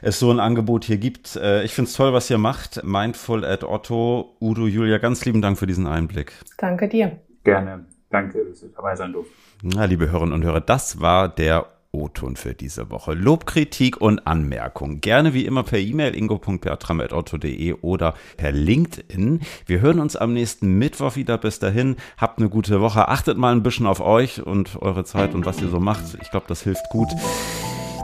es 0.01 0.17
so 0.17 0.31
ein 0.31 0.39
Angebot 0.39 0.85
hier 0.85 0.97
gibt. 0.97 1.35
Äh, 1.35 1.63
ich 1.63 1.73
finde 1.73 1.89
es 1.89 1.93
toll, 1.93 2.13
was 2.13 2.29
ihr 2.29 2.37
macht. 2.37 2.81
Mindful 2.85 3.43
at 3.43 3.65
Otto. 3.65 4.37
Udo, 4.39 4.65
Julia, 4.65 4.97
ganz 4.97 5.25
lieben 5.25 5.41
Dank 5.41 5.59
für 5.59 5.67
diesen 5.67 5.87
Einblick. 5.87 6.31
Danke 6.57 6.87
dir. 6.87 7.19
Gerne. 7.43 7.85
Danke, 8.09 8.45
dass 8.45 8.61
du 8.61 8.67
dabei 8.67 8.95
sein 8.95 9.11
durfte. 9.11 9.33
Na, 9.61 9.83
liebe 9.83 10.09
Hörerinnen 10.09 10.33
und 10.33 10.45
Hörer, 10.45 10.61
das 10.61 11.01
war 11.01 11.27
der 11.27 11.65
O-Ton 11.97 12.35
für 12.35 12.53
diese 12.53 12.89
Woche. 12.89 13.13
Lob, 13.13 13.45
Kritik 13.45 13.99
und 13.99 14.27
Anmerkung. 14.27 15.01
Gerne 15.01 15.33
wie 15.33 15.45
immer 15.45 15.63
per 15.63 15.79
E-Mail 15.79 16.15
ingo.bertram.otto.de 16.15 17.73
oder 17.81 18.13
per 18.37 18.51
LinkedIn. 18.51 19.41
Wir 19.65 19.81
hören 19.81 19.99
uns 19.99 20.15
am 20.15 20.33
nächsten 20.33 20.77
Mittwoch 20.77 21.15
wieder. 21.15 21.37
Bis 21.37 21.59
dahin, 21.59 21.95
habt 22.17 22.39
eine 22.39 22.49
gute 22.49 22.79
Woche. 22.81 23.07
Achtet 23.07 23.37
mal 23.37 23.51
ein 23.51 23.63
bisschen 23.63 23.87
auf 23.87 23.99
euch 23.99 24.45
und 24.45 24.81
eure 24.81 25.03
Zeit 25.03 25.33
und 25.33 25.45
was 25.45 25.61
ihr 25.61 25.69
so 25.69 25.79
macht. 25.79 26.03
Ich 26.21 26.29
glaube, 26.29 26.45
das 26.47 26.61
hilft 26.61 26.87
gut. 26.89 27.09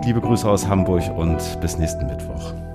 Liebe 0.04 0.22
Grüße 0.22 0.50
aus 0.50 0.68
Hamburg 0.68 1.04
und 1.16 1.38
bis 1.62 1.78
nächsten 1.78 2.08
Mittwoch. 2.08 2.73